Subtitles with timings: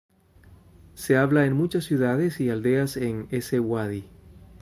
[0.95, 4.09] Se habla en muchas ciudades y aldeas en ese Uadi.